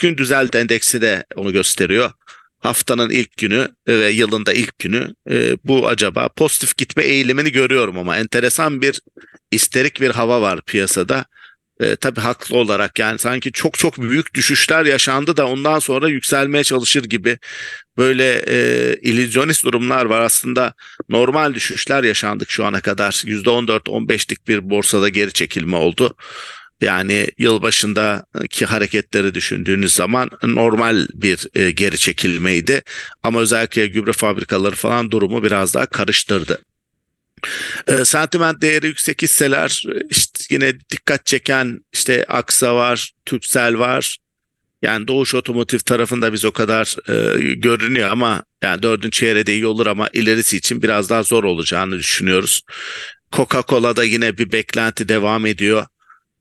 gün 0.00 0.16
düzeldi 0.16 0.56
endeksi 0.56 1.00
de 1.00 1.24
onu 1.36 1.52
gösteriyor. 1.52 2.10
Haftanın 2.58 3.10
ilk 3.10 3.36
günü 3.36 3.68
ve 3.88 4.10
yılında 4.10 4.52
ilk 4.52 4.78
günü 4.78 5.14
e, 5.30 5.56
bu 5.64 5.88
acaba 5.88 6.28
pozitif 6.28 6.76
gitme 6.76 7.04
eğilimini 7.04 7.52
görüyorum 7.52 7.98
ama 7.98 8.16
enteresan 8.16 8.82
bir 8.82 9.00
isterik 9.50 10.00
bir 10.00 10.10
hava 10.10 10.40
var 10.40 10.62
piyasada. 10.62 11.24
E, 11.80 11.96
tabii 11.96 12.20
haklı 12.20 12.56
olarak 12.56 12.98
yani 12.98 13.18
sanki 13.18 13.52
çok 13.52 13.78
çok 13.78 13.98
büyük 13.98 14.34
düşüşler 14.34 14.84
yaşandı 14.84 15.36
da 15.36 15.46
ondan 15.46 15.78
sonra 15.78 16.08
yükselmeye 16.08 16.64
çalışır 16.64 17.04
gibi 17.04 17.38
böyle 17.96 18.42
e, 18.48 18.96
illüzyonist 19.02 19.64
durumlar 19.64 20.04
var. 20.04 20.20
Aslında 20.20 20.74
normal 21.08 21.54
düşüşler 21.54 22.04
yaşandık 22.04 22.50
şu 22.50 22.64
ana 22.64 22.80
kadar. 22.80 23.12
%14-15'lik 23.12 24.48
bir 24.48 24.70
borsada 24.70 25.08
geri 25.08 25.32
çekilme 25.32 25.76
oldu. 25.76 26.16
Yani 26.80 27.28
yılbaşındaki 27.38 28.66
hareketleri 28.66 29.34
düşündüğünüz 29.34 29.94
zaman 29.94 30.30
normal 30.42 31.06
bir 31.14 31.46
e, 31.54 31.70
geri 31.70 31.98
çekilmeydi. 31.98 32.82
Ama 33.22 33.40
özellikle 33.40 33.86
gübre 33.86 34.12
fabrikaları 34.12 34.74
falan 34.74 35.10
durumu 35.10 35.42
biraz 35.42 35.74
daha 35.74 35.86
karıştırdı. 35.86 36.58
E, 37.86 38.04
sentiment 38.04 38.62
değeri 38.62 38.86
yüksek 38.86 39.22
hisseler 39.22 39.82
işte 40.10 40.54
yine 40.54 40.80
dikkat 40.80 41.26
çeken 41.26 41.80
işte 41.92 42.24
Aksa 42.28 42.76
var, 42.76 43.12
Türksel 43.26 43.78
var. 43.78 44.18
Yani 44.82 45.08
Doğuş 45.08 45.34
Otomotiv 45.34 45.78
tarafında 45.78 46.32
biz 46.32 46.44
o 46.44 46.52
kadar 46.52 46.96
e, 47.08 47.54
görünüyor 47.54 48.10
ama 48.10 48.44
yani 48.62 48.82
dördüncü 48.82 49.10
çeyreğde 49.10 49.54
iyi 49.54 49.66
olur 49.66 49.86
ama 49.86 50.08
ilerisi 50.12 50.56
için 50.56 50.82
biraz 50.82 51.10
daha 51.10 51.22
zor 51.22 51.44
olacağını 51.44 51.98
düşünüyoruz. 51.98 52.62
Coca-Cola'da 53.32 54.04
yine 54.04 54.38
bir 54.38 54.52
beklenti 54.52 55.08
devam 55.08 55.46
ediyor. 55.46 55.86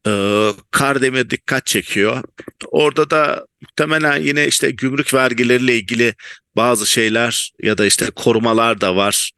Ee, 0.07 0.51
Kardemir 0.71 1.29
dikkat 1.29 1.65
çekiyor. 1.65 2.23
Orada 2.65 3.09
da 3.09 3.45
muhtemelen 3.61 4.21
yine 4.21 4.47
işte 4.47 4.71
gümrük 4.71 5.13
vergileriyle 5.13 5.75
ilgili 5.75 6.13
bazı 6.55 6.87
şeyler 6.87 7.51
ya 7.63 7.77
da 7.77 7.85
işte 7.85 8.05
korumalar 8.15 8.81
da 8.81 8.95
var 8.95 9.31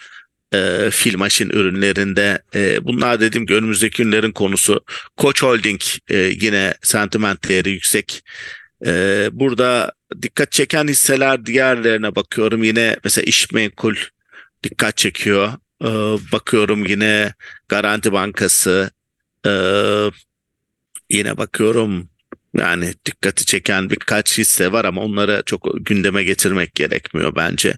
e, 0.54 0.90
Filmaş'in 0.92 1.50
ürünlerinde. 1.50 2.42
E, 2.56 2.86
bunlar 2.86 3.20
dediğim 3.20 3.46
gibi 3.46 3.58
önümüzdeki 3.58 4.04
günlerin 4.04 4.32
konusu. 4.32 4.82
Koç 5.18 5.44
Holding 5.44 5.82
e, 6.08 6.18
yine 6.18 6.74
sentiment 6.82 7.50
değeri 7.50 7.70
yüksek. 7.70 8.24
E, 8.86 9.30
burada 9.32 9.92
dikkat 10.22 10.52
çeken 10.52 10.88
hisseler 10.88 11.46
diğerlerine 11.46 12.16
bakıyorum. 12.16 12.64
Yine 12.64 12.98
mesela 13.04 13.26
iş 13.26 13.52
menkul 13.52 13.96
dikkat 14.64 14.98
çekiyor. 14.98 15.54
Ee, 15.84 15.88
bakıyorum 16.32 16.86
yine 16.86 17.34
Garanti 17.70 18.12
Bankası. 18.12 18.92
Ee, 19.46 19.50
yine 21.10 21.38
bakıyorum 21.38 22.10
yani 22.58 22.94
dikkati 23.06 23.46
çeken 23.46 23.90
birkaç 23.90 24.38
hisse 24.38 24.72
var 24.72 24.86
ama 24.86 25.02
onları 25.02 25.44
çok 25.46 25.68
gündeme 25.80 26.24
getirmek 26.24 26.76
gerekmiyor 26.76 27.36
bence 27.36 27.74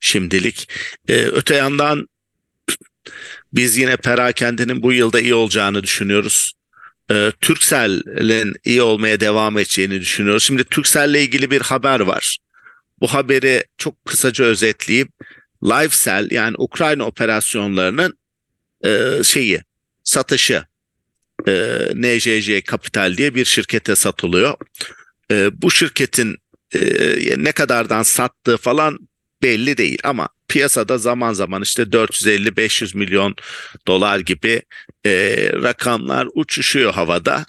şimdilik. 0.00 0.68
Ee, 1.08 1.14
öte 1.14 1.54
yandan 1.54 2.08
biz 3.52 3.76
yine 3.76 3.96
perakendenin 3.96 4.82
bu 4.82 4.92
yılda 4.92 5.20
iyi 5.20 5.34
olacağını 5.34 5.82
düşünüyoruz. 5.82 6.52
Ee, 7.10 7.32
Turkcell'in 7.40 8.54
iyi 8.64 8.82
olmaya 8.82 9.20
devam 9.20 9.58
edeceğini 9.58 10.00
düşünüyoruz. 10.00 10.42
Şimdi 10.42 10.64
Turkcell'le 10.64 11.14
ilgili 11.14 11.50
bir 11.50 11.60
haber 11.60 12.00
var. 12.00 12.38
Bu 13.00 13.06
haberi 13.06 13.64
çok 13.78 14.04
kısaca 14.04 14.44
özetleyeyim. 14.44 15.08
LiveCell 15.64 16.30
yani 16.30 16.54
Ukrayna 16.58 17.04
operasyonlarının 17.04 18.18
e, 18.84 19.10
şeyi 19.24 19.60
satışı 20.04 20.64
e, 21.48 21.52
NJJ 21.94 22.64
Capital 22.70 23.16
diye 23.16 23.34
bir 23.34 23.44
şirkete 23.44 23.96
satılıyor. 23.96 24.54
E, 25.30 25.62
bu 25.62 25.70
şirketin 25.70 26.36
e, 26.74 26.80
ne 27.36 27.52
kadardan 27.52 28.02
sattığı 28.02 28.56
falan 28.56 28.98
belli 29.42 29.76
değil 29.76 29.98
ama 30.04 30.28
piyasada 30.48 30.98
zaman 30.98 31.32
zaman 31.32 31.62
işte 31.62 31.82
450-500 31.82 32.96
milyon 32.96 33.34
dolar 33.86 34.18
gibi 34.18 34.62
e, 35.06 35.10
rakamlar 35.52 36.28
uçuşuyor 36.34 36.92
havada. 36.92 37.46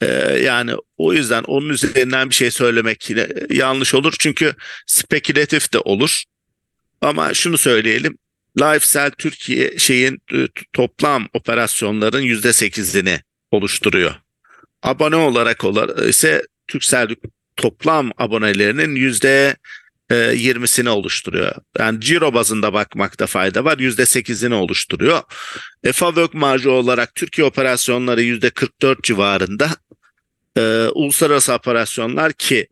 E, 0.00 0.06
yani 0.42 0.72
o 0.96 1.12
yüzden 1.12 1.42
onun 1.42 1.68
üzerinden 1.68 2.30
bir 2.30 2.34
şey 2.34 2.50
söylemek 2.50 3.10
yine 3.10 3.28
yanlış 3.50 3.94
olur 3.94 4.14
çünkü 4.18 4.54
spekülatif 4.86 5.72
de 5.72 5.78
olur. 5.78 6.22
Ama 7.00 7.34
şunu 7.34 7.58
söyleyelim. 7.58 8.18
LifeCell 8.60 9.10
Türkiye 9.10 9.78
şeyin 9.78 10.18
e, 10.32 10.48
toplam 10.72 11.28
operasyonların 11.34 12.20
yüzde 12.20 12.52
sekizini 12.52 13.20
oluşturuyor. 13.50 14.14
Abone 14.82 15.16
olarak 15.16 15.64
ise 16.08 16.46
Türksel 16.68 17.08
toplam 17.56 18.10
abonelerinin 18.18 18.94
yüzde 18.94 19.56
20'sini 20.10 20.86
e, 20.86 20.90
oluşturuyor. 20.90 21.52
Yani 21.78 22.00
ciro 22.00 22.34
bazında 22.34 22.72
bakmakta 22.72 23.26
fayda 23.26 23.64
var. 23.64 23.78
%8'ini 23.78 24.54
oluşturuyor. 24.54 25.22
E, 25.84 25.92
FAVÖK 25.92 26.34
marjı 26.34 26.70
olarak 26.70 27.14
Türkiye 27.14 27.46
operasyonları 27.46 28.22
%44 28.22 29.02
civarında. 29.02 29.70
E, 30.56 30.60
uluslararası 30.94 31.54
operasyonlar 31.54 32.32
ki 32.32 32.68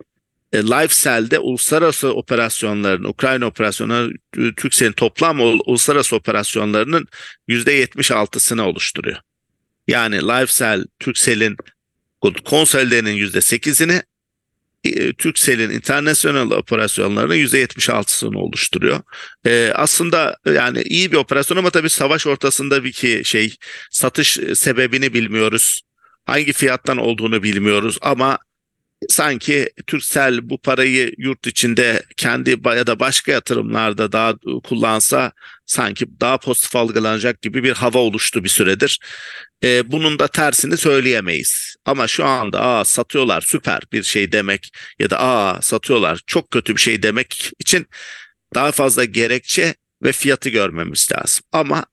e, 0.52 0.62
LifeCell'de 0.62 1.38
uluslararası 1.38 2.14
operasyonların, 2.14 3.04
Ukrayna 3.04 3.46
operasyonları, 3.46 4.12
Türkcell'in 4.32 4.92
toplam 4.92 5.40
uluslararası 5.40 6.16
operasyonlarının 6.16 7.06
%76'sını 7.48 8.62
oluşturuyor. 8.62 9.16
Yani 9.88 10.16
LifeCell, 10.16 10.84
Turkcell'in 11.00 11.56
konsolidenin 12.44 13.16
%8'ini, 13.16 14.02
e, 14.84 15.12
Turkcell'in 15.12 15.70
internasyonel 15.70 16.50
operasyonlarının 16.50 17.34
%76'sını 17.34 18.38
oluşturuyor. 18.38 19.00
Ee, 19.46 19.72
aslında 19.74 20.36
yani 20.46 20.82
iyi 20.82 21.12
bir 21.12 21.16
operasyon 21.16 21.58
ama 21.58 21.70
tabii 21.70 21.90
savaş 21.90 22.26
ortasında 22.26 22.84
bir 22.84 22.92
ki 22.92 23.22
şey 23.24 23.56
satış 23.90 24.38
sebebini 24.54 25.14
bilmiyoruz. 25.14 25.82
Hangi 26.26 26.52
fiyattan 26.52 26.96
olduğunu 26.98 27.42
bilmiyoruz 27.42 27.98
ama 28.02 28.38
sanki 29.08 29.70
Turkcell 29.86 30.38
bu 30.42 30.58
parayı 30.58 31.14
yurt 31.18 31.46
içinde 31.46 32.02
kendi 32.16 32.50
ya 32.50 32.86
da 32.86 33.00
başka 33.00 33.32
yatırımlarda 33.32 34.12
daha 34.12 34.34
kullansa 34.64 35.32
sanki 35.66 36.20
daha 36.20 36.38
pozitif 36.38 36.76
algılanacak 36.76 37.42
gibi 37.42 37.62
bir 37.62 37.72
hava 37.72 37.98
oluştu 37.98 38.44
bir 38.44 38.48
süredir. 38.48 39.00
Ee, 39.64 39.92
bunun 39.92 40.18
da 40.18 40.28
tersini 40.28 40.76
söyleyemeyiz. 40.76 41.76
Ama 41.84 42.08
şu 42.08 42.24
anda 42.24 42.60
aa 42.60 42.84
satıyorlar 42.84 43.40
süper 43.40 43.82
bir 43.92 44.02
şey 44.02 44.32
demek 44.32 44.70
ya 44.98 45.10
da 45.10 45.20
aa 45.20 45.62
satıyorlar 45.62 46.20
çok 46.26 46.50
kötü 46.50 46.76
bir 46.76 46.80
şey 46.80 47.02
demek 47.02 47.50
için 47.58 47.86
daha 48.54 48.72
fazla 48.72 49.04
gerekçe 49.04 49.74
ve 50.02 50.12
fiyatı 50.12 50.48
görmemiz 50.48 51.08
lazım. 51.12 51.44
Ama 51.52 51.86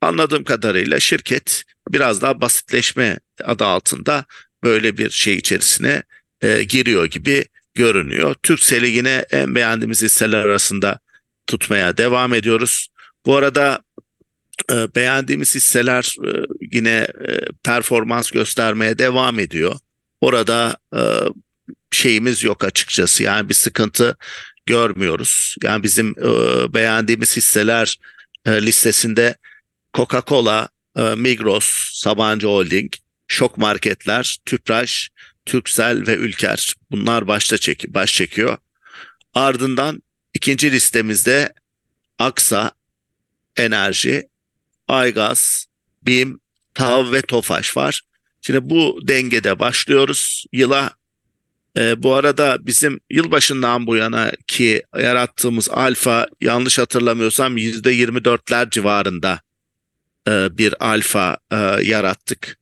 anladığım 0.00 0.44
kadarıyla 0.44 1.00
şirket 1.00 1.64
biraz 1.88 2.22
daha 2.22 2.40
basitleşme 2.40 3.18
adı 3.44 3.64
altında 3.64 4.24
böyle 4.64 4.98
bir 4.98 5.10
şey 5.10 5.34
içerisine 5.34 6.02
e, 6.42 6.62
giriyor 6.62 7.04
gibi 7.04 7.44
görünüyor. 7.74 8.34
Türksel'i 8.42 8.88
yine 8.90 9.26
en 9.30 9.54
beğendiğimiz 9.54 10.02
hisseler 10.02 10.38
arasında 10.38 10.98
tutmaya 11.46 11.96
devam 11.96 12.34
ediyoruz. 12.34 12.88
Bu 13.26 13.36
arada 13.36 13.82
e, 14.72 14.94
beğendiğimiz 14.94 15.54
hisseler 15.54 16.16
e, 16.26 16.30
yine 16.72 17.06
e, 17.28 17.38
performans 17.64 18.30
göstermeye 18.30 18.98
devam 18.98 19.38
ediyor. 19.38 19.74
Orada 20.20 20.76
e, 20.96 21.00
şeyimiz 21.90 22.42
yok 22.42 22.64
açıkçası. 22.64 23.22
Yani 23.22 23.48
bir 23.48 23.54
sıkıntı 23.54 24.16
görmüyoruz. 24.66 25.56
Yani 25.62 25.82
bizim 25.82 26.10
e, 26.18 26.30
beğendiğimiz 26.74 27.36
hisseler 27.36 27.96
e, 28.46 28.62
listesinde 28.62 29.36
Coca-Cola, 29.96 30.68
e, 30.96 31.14
Migros, 31.14 31.90
Sabancı 31.92 32.46
Holding, 32.46 32.92
Şok 33.28 33.58
Marketler, 33.58 34.38
Tüpraş, 34.46 35.10
Türksel 35.46 36.06
ve 36.06 36.14
Ülker 36.14 36.74
bunlar 36.90 37.28
başta 37.28 37.58
çek 37.58 37.84
baş 37.88 38.14
çekiyor. 38.14 38.58
Ardından 39.34 40.02
ikinci 40.34 40.72
listemizde 40.72 41.54
Aksa, 42.18 42.72
Enerji, 43.56 44.28
Aygaz, 44.88 45.66
BİM, 46.02 46.40
TAV 46.74 47.12
ve 47.12 47.22
TOFAŞ 47.22 47.76
var. 47.76 48.02
Şimdi 48.40 48.70
bu 48.70 49.00
dengede 49.02 49.58
başlıyoruz 49.58 50.44
yıla. 50.52 50.90
E, 51.76 52.02
bu 52.02 52.14
arada 52.14 52.66
bizim 52.66 53.00
yılbaşından 53.10 53.86
bu 53.86 53.96
yana 53.96 54.32
ki 54.46 54.82
yarattığımız 54.98 55.70
alfa 55.70 56.26
yanlış 56.40 56.78
hatırlamıyorsam 56.78 57.56
%24'ler 57.58 58.70
civarında 58.70 59.40
e, 60.28 60.58
bir 60.58 60.86
alfa 60.86 61.38
e, 61.52 61.56
yarattık. 61.82 62.58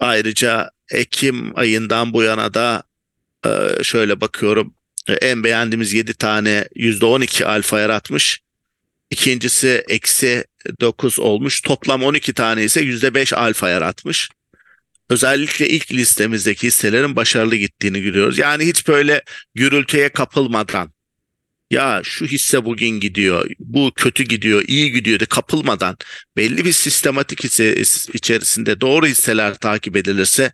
Ayrıca 0.00 0.70
Ekim 0.90 1.58
ayından 1.58 2.12
bu 2.12 2.22
yana 2.22 2.54
da 2.54 2.82
e, 3.46 3.82
şöyle 3.82 4.20
bakıyorum 4.20 4.74
e, 5.08 5.12
en 5.12 5.44
beğendiğimiz 5.44 5.92
7 5.92 6.14
tane 6.14 6.68
%12 6.76 7.44
alfa 7.44 7.80
yaratmış. 7.80 8.40
İkincisi 9.10 9.84
eksi 9.88 10.44
9 10.80 11.18
olmuş. 11.18 11.60
Toplam 11.60 12.02
12 12.02 12.32
tane 12.32 12.64
ise 12.64 12.80
%5 12.82 13.34
alfa 13.34 13.68
yaratmış. 13.68 14.30
Özellikle 15.10 15.68
ilk 15.68 15.92
listemizdeki 15.92 16.66
hisselerin 16.66 17.16
başarılı 17.16 17.56
gittiğini 17.56 18.02
görüyoruz. 18.02 18.38
Yani 18.38 18.66
hiç 18.66 18.88
böyle 18.88 19.22
gürültüye 19.54 20.08
kapılmadan 20.08 20.92
ya 21.70 22.00
şu 22.04 22.26
hisse 22.26 22.64
bugün 22.64 23.00
gidiyor, 23.00 23.50
bu 23.58 23.92
kötü 23.96 24.24
gidiyor, 24.24 24.64
iyi 24.66 24.92
gidiyor 24.92 25.20
de 25.20 25.26
kapılmadan 25.26 25.96
belli 26.36 26.64
bir 26.64 26.72
sistematik 26.72 27.44
hisse 27.44 27.82
içerisinde 28.12 28.80
doğru 28.80 29.06
hisseler 29.06 29.54
takip 29.54 29.96
edilirse 29.96 30.52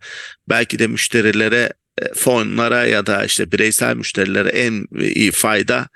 belki 0.49 0.79
de 0.79 0.87
müşterilere, 0.87 1.73
e, 2.03 2.15
fonlara 2.15 2.87
ya 2.87 3.07
da 3.07 3.25
işte 3.25 3.53
bireysel 3.53 3.97
müşterilere 3.97 4.49
en 4.49 4.87
iyi 5.01 5.31
fayda 5.31 5.89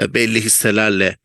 e, 0.00 0.14
belli 0.14 0.44
hisselerle 0.44 1.16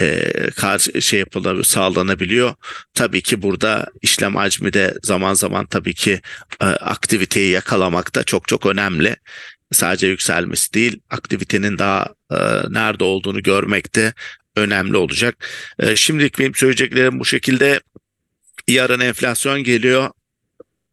e, 0.00 0.30
karşı 0.56 1.02
şey 1.02 1.20
yapılabiliyor, 1.20 1.64
sağlanabiliyor. 1.64 2.54
Tabii 2.94 3.22
ki 3.22 3.42
burada 3.42 3.86
işlem 4.02 4.36
hacmi 4.36 4.72
de 4.72 4.94
zaman 5.02 5.34
zaman 5.34 5.66
tabii 5.66 5.94
ki 5.94 6.20
e, 6.60 6.64
aktiviteyi 6.64 7.50
yakalamak 7.50 8.14
da 8.14 8.24
çok 8.24 8.48
çok 8.48 8.66
önemli 8.66 9.16
sadece 9.72 10.06
yükselmesi 10.06 10.72
değil 10.72 11.00
aktivitenin 11.10 11.78
daha 11.78 12.06
e, 12.32 12.62
nerede 12.72 13.04
olduğunu 13.04 13.42
görmek 13.42 13.94
de 13.94 14.12
önemli 14.56 14.96
olacak. 14.96 15.48
E, 15.78 15.96
şimdilik 15.96 16.38
benim 16.38 16.54
söyleyeceklerim 16.54 17.20
bu 17.20 17.24
şekilde. 17.24 17.80
Yarın 18.68 19.00
enflasyon 19.00 19.64
geliyor. 19.64 20.10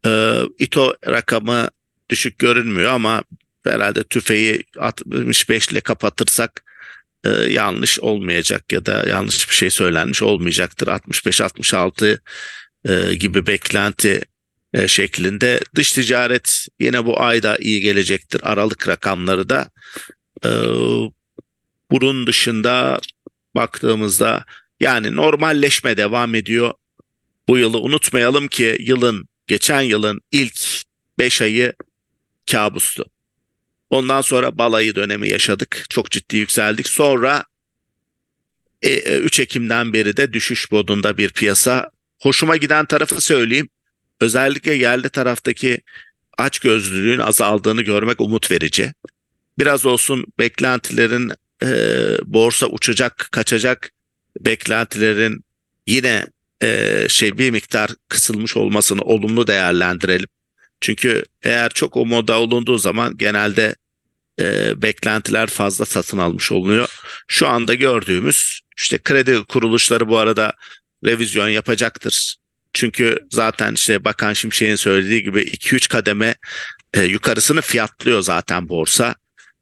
E, 0.06 0.40
İTO 0.58 0.94
rakamı 1.06 1.68
düşük 2.10 2.38
görünmüyor 2.38 2.92
ama 2.92 3.22
herhalde 3.64 4.04
tüfeği 4.04 4.64
65 4.78 5.68
ile 5.68 5.80
kapatırsak 5.80 6.64
yanlış 7.48 8.00
olmayacak 8.00 8.72
ya 8.72 8.86
da 8.86 9.08
yanlış 9.08 9.50
bir 9.50 9.54
şey 9.54 9.70
söylenmiş 9.70 10.22
olmayacaktır. 10.22 10.86
65-66 10.86 12.18
e, 12.84 13.14
gibi 13.14 13.46
beklenti 13.46 14.22
şeklinde. 14.86 15.60
Dış 15.74 15.92
ticaret 15.92 16.66
yine 16.80 17.06
bu 17.06 17.20
ayda 17.20 17.56
iyi 17.56 17.80
gelecektir. 17.80 18.40
Aralık 18.44 18.88
rakamları 18.88 19.48
da. 19.48 19.70
E, 20.44 20.50
bunun 21.90 22.26
dışında 22.26 23.00
baktığımızda 23.54 24.44
yani 24.80 25.16
normalleşme 25.16 25.96
devam 25.96 26.34
ediyor. 26.34 26.72
Bu 27.48 27.58
yılı 27.58 27.78
unutmayalım 27.80 28.48
ki 28.48 28.76
yılın 28.80 29.28
geçen 29.46 29.80
yılın 29.80 30.20
ilk 30.32 30.82
5 31.18 31.42
ayı 31.42 31.72
kabustu. 32.50 33.04
Ondan 33.90 34.20
sonra 34.20 34.58
balayı 34.58 34.94
dönemi 34.94 35.28
yaşadık. 35.28 35.86
Çok 35.88 36.10
ciddi 36.10 36.36
yükseldik. 36.36 36.88
Sonra 36.88 37.44
e, 38.82 39.18
3 39.18 39.40
Ekim'den 39.40 39.92
beri 39.92 40.16
de 40.16 40.32
düşüş 40.32 40.70
modunda 40.70 41.18
bir 41.18 41.30
piyasa. 41.30 41.90
Hoşuma 42.22 42.56
giden 42.56 42.86
tarafı 42.86 43.20
söyleyeyim. 43.20 43.68
Özellikle 44.20 44.74
yerli 44.74 45.08
taraftaki 45.08 45.80
açgözlülüğün 46.38 47.18
azaldığını 47.18 47.82
görmek 47.82 48.20
umut 48.20 48.50
verici. 48.50 48.92
Biraz 49.58 49.86
olsun 49.86 50.24
beklentilerin 50.38 51.32
e, 51.62 51.68
borsa 52.24 52.66
uçacak, 52.66 53.28
kaçacak 53.32 53.90
beklentilerin 54.40 55.44
yine 55.86 56.26
e, 56.62 57.06
şey 57.08 57.38
bir 57.38 57.50
miktar 57.50 57.90
kısılmış 58.08 58.56
olmasını 58.56 59.02
olumlu 59.02 59.46
değerlendirelim. 59.46 60.28
Çünkü 60.80 61.24
eğer 61.42 61.70
çok 61.70 61.96
o 61.96 62.06
moda 62.06 62.40
olunduğu 62.40 62.78
zaman 62.78 63.16
genelde 63.16 63.74
e, 64.40 64.82
beklentiler 64.82 65.46
fazla 65.46 65.84
satın 65.84 66.18
almış 66.18 66.52
olunuyor. 66.52 66.88
Şu 67.28 67.48
anda 67.48 67.74
gördüğümüz 67.74 68.60
işte 68.78 68.98
kredi 68.98 69.44
kuruluşları 69.44 70.08
bu 70.08 70.18
arada 70.18 70.52
revizyon 71.04 71.48
yapacaktır. 71.48 72.36
Çünkü 72.72 73.18
zaten 73.30 73.74
işte 73.74 74.04
Bakan 74.04 74.32
Şimşek'in 74.32 74.76
söylediği 74.76 75.22
gibi 75.22 75.40
2-3 75.40 75.88
kademe 75.88 76.34
e, 76.94 77.02
yukarısını 77.02 77.60
fiyatlıyor 77.60 78.22
zaten 78.22 78.68
borsa. 78.68 79.14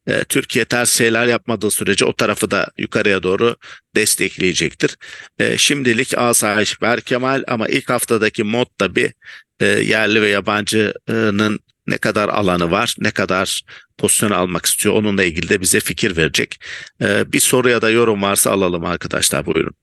E, 0.09 0.25
Türkiye 0.25 0.65
ters 0.65 1.01
yapmadığı 1.01 1.71
sürece 1.71 2.05
o 2.05 2.13
tarafı 2.13 2.51
da 2.51 2.71
yukarıya 2.79 3.23
doğru 3.23 3.57
destekleyecektir. 3.97 4.97
E, 5.39 5.59
şimdilik 5.59 6.19
asayiş 6.19 6.83
Berkemal 6.83 7.45
ama 7.49 7.69
ilk 7.69 7.91
haftadaki 7.91 8.45
mod 8.45 8.67
da 8.81 8.95
bir 8.95 9.13
e, 9.61 9.67
yerli 9.67 10.23
ve 10.23 10.29
yabancının 10.29 11.61
ne 11.87 11.99
kadar 11.99 12.29
alanı 12.29 12.71
var, 12.71 12.95
ne 12.99 13.11
kadar 13.11 13.63
pozisyon 13.99 14.31
almak 14.31 14.67
istiyor 14.67 14.95
onunla 14.95 15.25
ilgili 15.25 15.49
de 15.49 15.61
bize 15.61 15.81
fikir 15.81 16.17
verecek. 16.17 16.61
E, 17.03 17.33
bir 17.33 17.41
soru 17.41 17.69
ya 17.69 17.83
da 17.83 17.91
yorum 17.91 18.23
varsa 18.23 18.51
alalım 18.51 18.85
arkadaşlar 18.85 19.47
buyurun. 19.47 19.75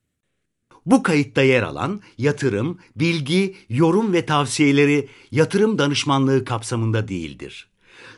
Bu 0.85 1.03
kayıtta 1.03 1.41
yer 1.41 1.63
alan 1.63 2.01
yatırım, 2.17 2.79
bilgi, 2.95 3.55
yorum 3.69 4.13
ve 4.13 4.25
tavsiyeleri 4.25 5.09
yatırım 5.31 5.77
danışmanlığı 5.77 6.45
kapsamında 6.45 7.07
değildir. 7.07 7.67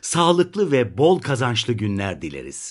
Sağlıklı 0.02 0.72
ve 0.72 0.98
bol 0.98 1.20
kazançlı 1.20 1.72
günler 1.72 2.22
dileriz. 2.22 2.66